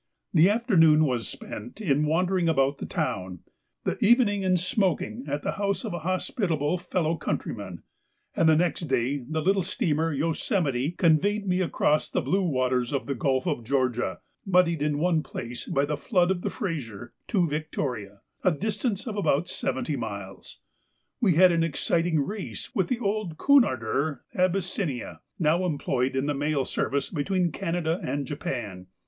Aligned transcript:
The 0.33 0.49
afternoon 0.49 1.05
was 1.05 1.27
spent 1.27 1.79
in 1.79 2.07
wandering 2.07 2.49
about 2.49 2.79
the 2.79 2.87
town, 2.87 3.41
the 3.83 3.99
evening 4.03 4.41
in 4.41 4.57
smoking 4.57 5.23
at 5.27 5.43
the 5.43 5.51
house 5.61 5.85
of 5.85 5.93
an 5.93 5.99
hospitable 5.99 6.79
fellow 6.79 7.15
countryman, 7.17 7.83
and 8.35 8.49
the 8.49 8.55
next 8.55 8.81
day 8.87 9.17
the 9.17 9.43
little 9.43 9.61
steamer 9.61 10.11
'Yosemite' 10.11 10.93
conveyed 10.97 11.45
me 11.45 11.61
across 11.61 12.09
the 12.09 12.23
blue 12.23 12.41
waters 12.41 12.91
of 12.91 13.05
the 13.05 13.13
Gulf 13.13 13.45
of 13.45 13.63
Georgia, 13.63 14.21
muddied 14.43 14.81
in 14.81 14.97
one 14.97 15.21
place 15.21 15.67
by 15.67 15.85
the 15.85 15.95
flood 15.95 16.31
of 16.31 16.41
the 16.41 16.49
Fraser, 16.49 17.13
to 17.27 17.47
Victoria, 17.47 18.21
a 18.43 18.49
distance 18.51 19.05
of 19.05 19.15
about 19.15 19.49
seventy 19.49 19.95
miles. 19.95 20.61
We 21.19 21.35
had 21.35 21.51
an 21.51 21.63
exciting 21.63 22.21
race 22.21 22.73
with 22.73 22.87
the 22.87 22.97
old 22.97 23.37
Cunarder 23.37 24.21
'Abyssinia,' 24.33 25.19
now 25.37 25.63
employed 25.63 26.15
in 26.15 26.25
the 26.25 26.33
mail 26.33 26.65
service 26.65 27.11
between 27.11 27.51
Canada 27.51 27.99
and 28.01 28.25
Japan. 28.25 28.87